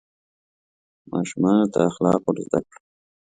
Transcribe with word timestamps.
ماشومانو 1.11 1.65
ته 1.73 1.79
اخلاق 1.89 2.21
ور 2.25 2.37
زده 2.45 2.59
کړه. 2.67 2.79